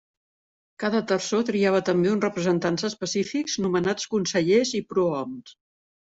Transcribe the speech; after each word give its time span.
Cada 0.83 0.99
terçó 1.09 1.41
triava 1.49 1.81
també 1.89 2.09
uns 2.13 2.25
representants 2.25 2.87
específics, 2.89 3.59
nomenats 3.65 4.09
consellers 4.15 4.73
i 4.79 4.83
prohoms. 4.95 5.53